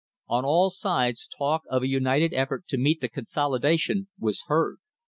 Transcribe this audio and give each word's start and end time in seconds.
On 0.27 0.43
all 0.43 0.71
sides 0.71 1.27
talk 1.37 1.61
of 1.69 1.83
a 1.83 1.87
united 1.87 2.33
effort 2.33 2.65
to 2.69 2.77
meet 2.79 3.01
the 3.01 3.07
consolidation 3.07 4.07
was 4.17 4.41
heard. 4.47 4.77